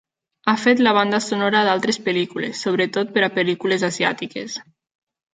[0.51, 4.57] Ha fet la banda sonora d'altres pel·lícules, sobretot per a pel·lícules asiàtiques.